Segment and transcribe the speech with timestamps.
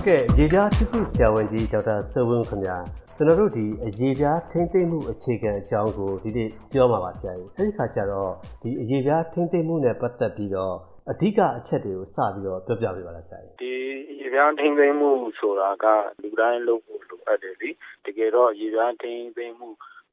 [0.00, 2.76] ဟုတ်ကဲ့ရေပြားထုခုဆရာဝန်ကြီးဒေါက်တာစိုးဝင်းခင်ဗျာ
[3.16, 8.30] ကျွန်တော်တို့ဒီအရေပြားထိမ့်သိမ့်မှုအခြေခံအကြောင်းကိုဒီနေ့ပြောမှာပါဆရာကြီးအဲဒီခါကျတော့
[8.62, 10.74] ဒီအရေပြားထိမ့်သိမ့်မှုနဲ့ပတ်သက်ပြီးတော့
[11.10, 13.72] အဓိကအချက်တွေကိုစပြီးတော့ပြောပြပေးပါလားဆရာကြီးဒီ
[14.20, 15.84] ရေပြားထိမ့်သိမ့်မှုဆိုတာက
[16.22, 17.70] လူတိုင်းလုပ်ဖို့လိုအပ်တယ်လေ
[18.06, 19.68] တကယ်တော့ရေပြားထိမ့်သိမ့်မှု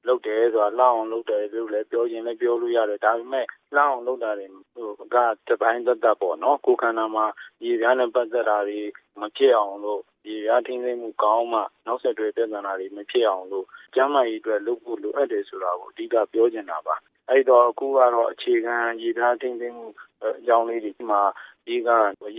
[0.08, 3.46] လုပ်တယ်ဆိုတာလှအောင်လုပ်တယ်လို့လည်းပြောရင်လည်းပြောလို့ရတယ်ဒါပေမဲ့
[3.76, 5.18] လှအောင်လုပ်တာတွေဟိုက
[5.48, 7.25] တပိုင်းသက်သက်ပေါ့နော်ကိုယ်ခန္ဓာမှာ
[7.65, 8.79] ရေပြားနဲ့ပတ်သက်တာတွေ
[9.20, 13.65] မဖြစ်အောင်လို့ရေပြားထိန်းသိမ်းမှုကောင်းမှနောက်ဆက်တွဲပြဿနာတွေမဖြစ်အောင်လို့
[13.96, 16.96] ကျန်းမာရေးအတွက်လုပ်ဖို့လိုအပ်တယ်ဆိုတာကိုအဓိကပြောချင်တာပါ
[17.29, 19.87] အဲ့တော့အခုကတော့အခြေခံရေပြားထိန်းသိမ်းမှု
[20.24, 21.21] အကြောင်းလေးတွေမှာ
[21.65, 21.89] ဒီက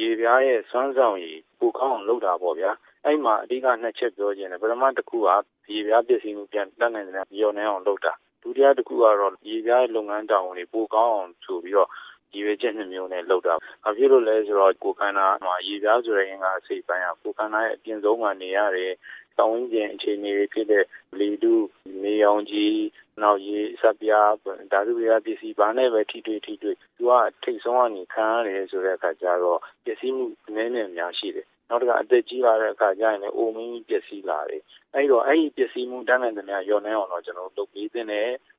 [0.01, 2.71] ရေပြားရဲ့စွမ်းဆောင်ရည်ပိုကောင်းအောင်လုပ်တာပေါ့ဗျာ
[3.09, 5.29] အဲ့မှာအဓိကနှစ်ချက်ပြောခြင်းတယ်ပထမတစ်ခုက
[5.73, 8.13] ရေပြားပစ္စည်းမှုပြန်တတ်နိုင်တဲ့ညော်နေအောင်လုပ်တာ
[8.43, 11.89] ဒုတိယတစ်ခုကတော့ရေပြားလုပ်ငန်းတောင်တွေပိုကောင်းအောင်ဆိုပြီးတော့
[12.35, 18.93] ရည်ရွယ်ချက်နှစ်မျိုးနဲ့လုပ်တာ။ဘာဖြစ်လို့လဲဆိုတော့ကိုယ်ခန္ဓာမှာရေပြားဆိုတဲ့အင်္ဂါအစိတ်ပိုင်းကကိုယ်ခန္ဓာရဲ့အပြင်ဆုံးမှာနေရတယ်။
[19.37, 20.85] ပတ်ဝန်းကျင်အခြေအနေတွေဖြစ်တဲ့
[21.19, 21.53] လေထု၊
[22.05, 22.71] နေရောင်ခြည်၊
[23.23, 24.31] နောက်ရေ၊ဆပ်ပြား၊
[24.73, 27.13] ဓာတုဗေဒပစ္စည်းဘာနဲ့ပဲထိတွေ့ထိတွေ့သူက
[27.45, 34.63] ထိပ်ဆုံးကနေခံရတယ်ဆိုတဲ့အခါကျတော့ပျက်စီးမှုအနည်းနဲ့အများရှိတယ် နောက်တစ်ခါအသက်ကြီးလာတဲ့အခါကျရင်လည်းအိုမင်းပျက်စီးလာတယ်
[34.95, 38.07] အဲ့တော့အဲ့ဒီပျက်စီးမှုတန်းနိုင်တဲ့များရောနေအောင်တော့ကျွန်တော်လုပ်ပေးတဲ့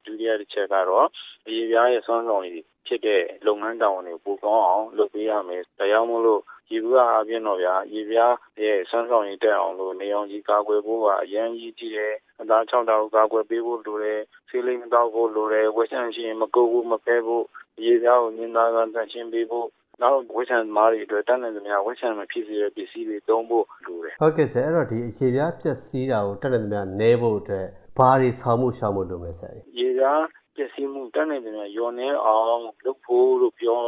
[0.05, 1.07] ဒုတိယတစ်ချက်ကတော့
[1.47, 17.45] အရေးပြားရဲ့ဆွမ်းဆောင်ရည်ဖြစ်တဲ့လုပ်ငန်းတာဝန်တွေပိုကောင်းအောင်လုပ်ပေးရမယ်ဒါကြောင့်မို့လို့ဒီကူကအပြင်တော့ဗျာရေပြားရဲ့ဆွမ်းဆောင်ရည်တက်အောင်လို့နေအောင်ကြီးကာကွယ်ဖို့ကအရန်ကြီးကြည့်တယ်အသား၆တောက်ကာကွယ်ပေးဖို့လိုတယ်ဆေးလိမ်မတော့ဖို့လိုတယ်ဝက်ချန်ရှိရင်မကုတ်ဘူးမဖဲဖို့
[17.85, 19.67] ရေပြားကိုညင်သားကတန့်ရှင်းပေးဖို့
[20.01, 30.23] နောက်ဝက်ချန်မားတွေအတွက်တတ်နိုင်သမျှဝက်ချန်မဖြစ်စေတဲ့ပစ္စည်းတွေသုံးဖို့လိုတယ်ဟုတ်ကဲ့ဆရာအဲ့တော့ဒီအခြေပြပျက်စီးတာကိုတတ်နိုင်သမျှနည်းဖို့အတွက်ဘာတွေဆောင်မှုရှောင်မှုလိုမယ်ဆရာရေပြား
[30.55, 33.79] ပျက်စီးမှုတတ်နိုင်သမျှရောနေအောင်လုပ်ဖို့လို့ပြော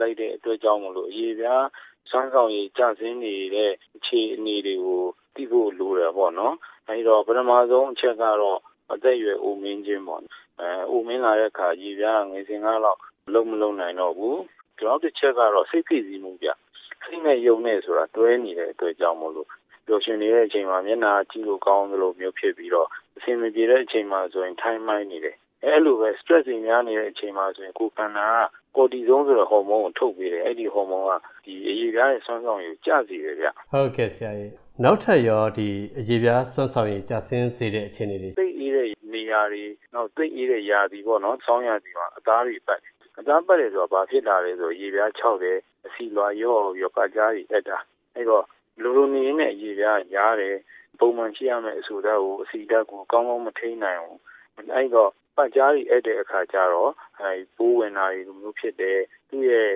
[0.00, 1.64] လိုက်တဲ့အတွက်ကြောင့်မလို့ရေပြား
[2.10, 5.02] စွမ်းဆောင်ရည်ကျဆင်းနေတဲ့အခြေအနေတွေကို
[5.34, 6.54] သိဖို့လိုတယ်ပေါ့နော်
[6.86, 8.58] အဲဒီတော့ပထမဆုံးအချက်ကတော့
[8.92, 10.20] အသက်အရွယ်အိုမင်းခြင်းပေါ့
[10.60, 12.98] အဲအိုမင်းလာတဲ့အခါရေပြားငွေစင်ကားတော့
[13.34, 14.38] လုံးမလုံးနိုင်တော့ဘူး
[14.86, 16.48] နောက်တစ်ချက်ကတော့စိတ်ဖိစီးမှုပြ
[17.04, 19.48] စိတ်နဲ့ယုံနေဆိုတာတွဲနေတဲ့အတွက်ကြောင့်မို့လို့
[19.86, 28.28] ပျော်ရွှင်နေတဲ့အချိန်မှာမျက်နှာကြည့်လို့ကောင်းသလိုမျိုးဖြစ်ပြီးတော့အဆင်မပြေတဲ့အချိန်မှာဆိုရင်ထိုင်းမိုင်းနေတယ်အဲ့လိုပဲ stress တွေများနေတဲ့အချိန်မှာဆိုရင်ကိုယ်ခန္ဓာ
[28.76, 31.12] ကကော်တီဇုန်းဆိုတဲ့ဟော်မုန်းကိုထုတ်ပေးတယ်အဲ့ဒီဟော်မုန်းက
[31.44, 34.52] ဒီအရေးပြားရဲ့ဆွမ်းဆောင်ရည်ကိုကျစေတယ်ဗျဟုတ်ကဲ့ဆရာကြီး
[34.84, 39.64] နောက်ထပ်ရောဒီအရေးပြားဆွမ်းဆောင်ရည်ကျဆင်းစေတဲ့အခြေအနေတွေသိအေးတဲ့နေရာတွေ
[39.94, 42.89] နောက်သိအေးတဲ့ရာသီပေါ့နော်ဆောင်းရာသီမှာအသားတွေပတ်တယ်
[43.20, 47.78] အသားပတ်တယ်ဆိုတော့ဘာဖြစ်လာလဲဆိုရေပြား၆တယ်အစီလွာရော့ရောကကြားကြီးတက်တာ
[48.14, 48.44] အဲ့တော့
[48.82, 50.56] လူလူနေနဲ့ရေပြားရားတယ်
[50.98, 54.18] ပုံမှန်ရှိရမယ့်အဆူဓာတ်ကိုအစီဓာတ်ကိုကောင်းကောင်းမထိနိုင်ဘူး
[54.74, 58.98] အဲ့တော့ပတ်ကြားကြီးအဲ့တဲ့အခါကျတော့အဲပိုးဝင်တာတွေလိုမျိုးဖြစ်တယ်
[59.28, 59.72] သူ့ရဲ့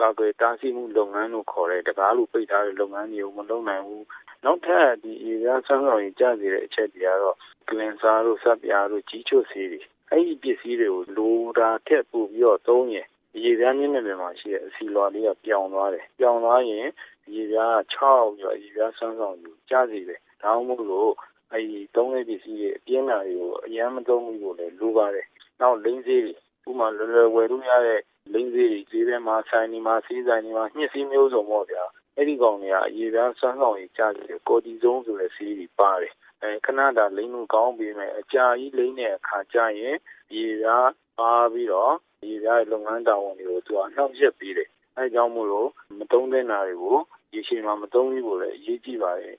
[0.00, 4.06] ကာကွယ်တားဆီးမှုလုပ်ငန်းလို့ခေါ်တဲ့တကားလိုပိတ်ထားတဲ့လုပ်ငန်းတွေကိုမလုပ်နိုင်ဘူး
[4.44, 7.36] နောက်ထပ်ဒီအေရီးယားဆန်းဆောင်ရင်ကြားစီတဲ့အချက်တွေကတော့
[7.68, 13.06] ကလင်ဆာတို့ဆပ်ပြားတို့ကြီးချွတ်ဆေးတွေ အဲ့ဒီပစ္စည်းတွေကိုလိုတာထက်ပိုပြီးတော့သုံးရင်
[13.42, 16.86] ရေပြားမြင့်တဲ့ပြင်မှာရှိတဲ့အစီလွာလေးကပြောင်းသွားတယ်ပြောင်းသွားရင်
[17.34, 21.12] ရေပြား6ရောရေပြားဆန်းဆောင်ယူကြားစီတယ်ဒါမှမဟုတ်လို့
[21.52, 25.26] အဲဒီသုံးတဲ့ပစ္စည်းတွေအပြင်းတာတွေကိုအရန်မသုံးဘူးလို့လည်းလိုပါတယ်
[25.60, 26.34] နောက်လိမ့်စေးတွေ
[26.68, 28.00] ဥမာလွယ်လွယ်ဝယ်လို့ရတဲ့
[28.32, 31.84] လိမ့်စေးတွေဈေးထဲမှာဆိုင်နေမှာစီးဆိုင်နေမှာညှစ်စည်းမျိုးစုံပေါ့ဗျာ
[32.16, 36.23] အဲ့ဒီကောင်တွေကအရေပြားဆန်းဆောင်ကြီးကြားစီတယ်ကော်တီဇုန်းဆိုတဲ့ဆေးတွေပါတယ်အဲ
[36.66, 39.96] ခဏတာလိမ့်မှုကောင်းပြီးမယ်အကြာကြီးလိမ့်တဲ့အခါကျရင်
[40.34, 40.88] ရေပြား
[41.18, 41.94] ပါပြီးတော့
[42.28, 45.68] ရေပြားရဲ့လုပ်ငန်းတာဝန်တွေကိုသူကနှောင့်ယှက်ပေးတယ်အဲကြောင့်မို့လို့
[45.98, 46.98] မတုံးတဲ့နာတွေကို
[47.34, 49.36] ရေရှည်မှာမတုံးဘူးလို့လည်းအရေးကြီးပါတယ်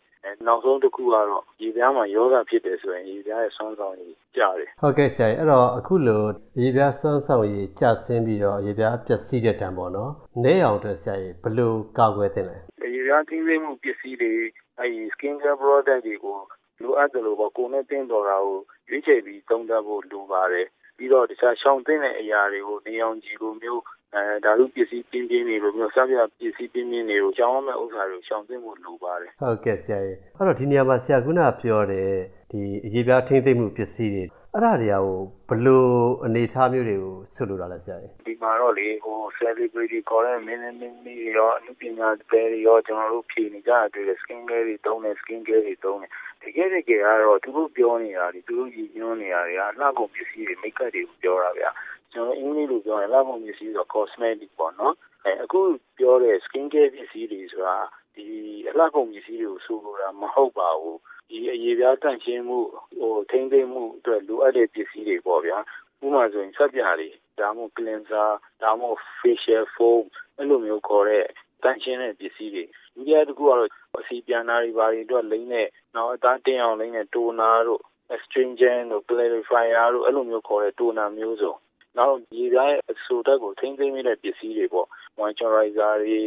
[0.48, 6.24] နောက်ဆုံးတစ်ခုကတော့ရေပြားမှာယောဂဖြစ်တယ်ဆိုရင်ရေပြားရဲ့ဆွမ်းဆောင်ရည်ကျတယ်ဟုတ်ကဲ့ဆရာအဲ့တော့အခုလို
[6.62, 10.12] ရေပြားဆွမ်းဆောင်ရည်ကျဆင်းပြီးတော့ရေပြားပျက်စီးတဲ့တံပေါ့နော်
[10.44, 12.58] နဲအောင်အတွက်ဆရာကြီးဘယ်လိုကာကွယ်သင့်လဲ
[12.94, 14.34] ရေပြားထိသိမ်းမှုပစ္စည်းတွေ
[14.80, 16.38] အဲဒီ skin care product တွေကို
[16.82, 18.60] လိုအပ်တယ်လို့ပေါ့ကိုယ်နဲ့တင်းတော်တာကို
[18.90, 23.84] ရွေးချယ်ပြီးသုံးသပ်ဖို့လိုပါတယ်ပြီးတော့တခြားရှောင်သင့်တဲ့အရာတွေကိုနေအောင်ကြည့်လိုမျိုး
[24.16, 31.28] အဲဓာတုပစ္စည်းပြင်းပြင်းတွေလိုမျိုးစပြပစ္စည်းပြင်းပြင်းတွေကိုရှောင်ရမယ့်ဥစ္စာတွေကိုရှောင်သင့်ဖို့လိုပါတယ်ဟုတ်ကဲ့ဆရာကြီးအဲ့တော့ဒီနေရာမှာဆရာက
[31.62, 32.12] ပြောတယ်
[32.52, 34.24] ဒီအရေးပြားထိမ့်သိမ့်မှုပစ္စည်းတွေ
[34.54, 35.20] အဲ့ဒါတွေကဟို
[35.50, 35.94] ဘလို့
[36.26, 46.12] အနေထားမျိုးတွေကိုဆွလို့တာလဲဆရာကြီးဒီမှာတော့လေဟို celebrity ခေါ်တဲ့မင်းမင်းမီရောအမှုပညာတွေရောကျွန်တော်တို့ဖြေနေကြတယ် skin care တွေတုံးတယ် skin care တွေတုံးတယ်
[46.44, 51.70] တကယ်တကယ်ကတော့သူတို့ပြောနေတာဒီသူတို့ရည်ညွှန်းနေတာတွေကလှကုန်ပစ္စည်းတွေ make up တွေကိုပြောတာဗျာ
[52.16, 54.96] ကျွန်တော်အင်္ဂလိပ်လိုပြောရင် လှကုန်ပစ္စည်းဆိုတော့ cosmetic ပေါ့နော်
[55.26, 55.60] အဲအခု
[55.98, 57.78] ပြောတဲ့ skin care ပစ္စည်းတွေဆိုတာ
[58.16, 58.26] ဒီ
[58.70, 62.60] အလှကုန်ပစ္စည်းတွေကိုဆိုလိုတာမဟုတ်ပါဘူးဒီအရေးပြားတန့်ရှင်းမှု
[63.00, 65.58] ဟိုထိမ့်သိမ်းမှုအတွက်လိုအပ်တဲ့ပစ္စည်းတွေပေါ့ဗျာ
[66.04, 67.10] ဥပမာဆိုရင်ဆက်ပြားတွေ
[67.40, 68.30] ဒါမှမဟုတ် cleanser
[68.64, 70.04] ဒါမှမဟုတ် facial foam
[70.38, 71.26] အဲ့လိုမျိုးခေါ်တဲ့
[71.64, 72.64] တန့်ရှင်းတဲ့ပစ္စည်းတွေ
[72.96, 73.70] ဒုတိယတစ်ခုကတော့
[74.00, 77.82] အစီပြန်နာတွေဘာတွေအတွက်လိမ့်တဲ့နောက်အသားတင်အောင်လိမ့်တဲ့တိုနာတို့
[78.16, 81.56] astringent တို့ clarifier တို့အဲ့လိုမျိုးခေါ်တဲ့တိုနာမျိုးစုံ
[81.98, 84.88] နောက်ရေပြားရဲ့အဆိုတက်ကိုထိမ့်သိမ်းမိတဲ့ပစ္စည်းတွေပေါ့
[85.18, 86.20] moisturizer တွေ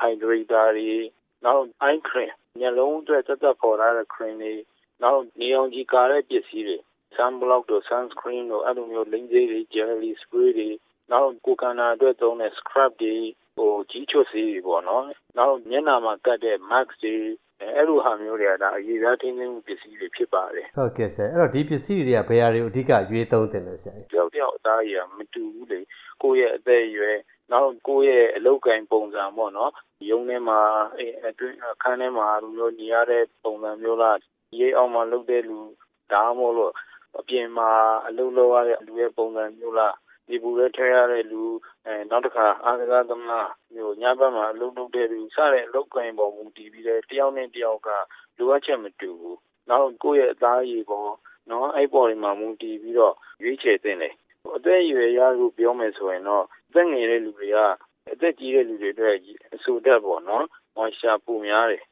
[0.00, 0.98] hydrator တွေ
[1.44, 4.54] နောက် eye cream မျက်လုံးအတွက်သက်သက်ပေါ်လာတဲ့ cream တွေ
[5.02, 6.78] နောက်နေအောင်ကြီးကာတဲ့ပစ္စည်းတွေ
[7.16, 10.68] sun block တို့ sunscreen တို့အဲ့လိုမျိုးလိမ့်သေးတွေ jelly spray တွေ
[11.12, 13.14] နောက်ကိုကန္နာအတွက်သုံးတဲ့ scrub တွေ
[13.56, 15.04] ဟိုကြီးချွတ်စေးတွေပေါ့နော်
[15.38, 17.14] နောက်မျက်နှာမှာကတ်တဲ့ mask တွေ
[17.60, 25.80] အဲ့လိုဟာမျိုးတွေကဒါအရေးသားထိန်းသိမ်းမှုပစ္စည်းတွေဖြစ်ပါတယ်ဟုတ်ကဲ့ဆရာအဲ့တော့ဒီပစ္စည်းတွေကဘယ်ဟာတွေကိုအဓိကရွေးသုံးတင်လဲဆရာတယောက်တယောက်အသားကြီးကမတူဘူးလေ
[26.22, 27.16] ကိုယ့်ရဲ့အသက်အရွယ်
[27.52, 29.72] နောက်ကိုယ့်ရဲ့အလုပ်ကိုင်ပုံစံပေါ့နော်
[30.10, 30.60] ရုံးထဲမှာ
[31.26, 34.16] အတွင်းအခန်းထဲမှာလူမျိုးညီရတဲ့ပုံစံမျိုးလား
[34.58, 35.58] ရေးအောင်မှလုပ်တဲ့လူ
[36.12, 36.72] ဒါမှမဟုတ်လို့
[37.18, 37.70] အပြင်မှာ
[38.06, 39.94] အလုပ်လုပ်ရတဲ့လူရဲ့ပုံစံမျိုးလား
[40.28, 41.42] ဒီဘူးလဲထဲရတဲ့လူ
[41.86, 47.88] အဲနောက်တစ်ခါအားကစားသမားမျိုးညဘက်မှာအလုပ်လုပ်တဲ့လူစတဲ့အလုပ်ကိုင်ပုံမူတည်ပြီးတဲ့တယောက်နဲ့တယောက်က
[48.38, 49.38] လိုအပ်ချက်မတူဘူး
[49.70, 51.12] နောက်ကိုယ့်ရဲ့အသားအရည်ပေါ်
[51.50, 54.14] နော်အဲ့ပေါ်ဒီမှာမူတည်ပြီးတော့ရွေးချယ်သင့်တယ်
[54.56, 57.58] အသက်အရွယ်ရလို့ပြောမယ်ဆိုရင်တော့အသက်ငယ်တဲ့လူတွေက
[58.12, 59.16] အသက်ကြီးတဲ့လူတွေအတွက်
[59.54, 60.44] အဆူတက်ပေါ့နော်
[60.76, 61.84] မွန်ရှာပူများတယ်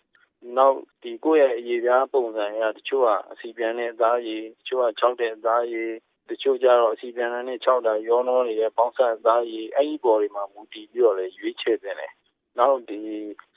[0.57, 5.93] နောက်ဒီကိုယ့်ရဲ့အရေးပြားပုံစံရတချို့ကအစီပြန်တဲ့အသားရည်တချို့က၆တဲ့အသားရည်
[6.29, 12.13] တချို့ကျတော့အစီပြန်နဲ့၆တာရောနှောနေတဲ့ပေါင်းဆက်အသားရည်အဲ့ဒီပေါ်တွေမှာမူတည်ပြီးတော့လည်းရွေးချယ်တဲ့တယ်
[12.59, 13.01] နောက်ဒီ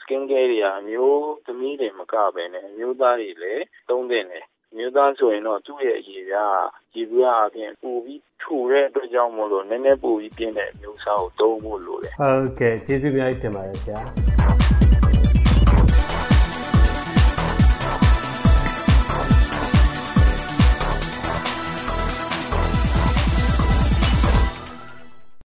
[0.01, 4.45] skin care တွေကအမျိုးသမီးတွေမကပဲနဲ့အမျိုးသားတွေလည်းသုံးတဲ့တယ်
[4.77, 6.59] မျိုးသားဆိုရင်တော့သူ့ရဲ့အရေးပြား
[6.95, 14.01] ရည်ပြားအပြင်ပူပြီးထူတဲ့အတွက်ကြောင့်မို့လို့နည်းနည်းပူပြီးပြင်းတဲ့အမျိုးအစားကိုသုံးဖို့လိုတယ်ဟုတ်ကဲ့ကျေးဇူးများတင်ပါတယ်ဆရာ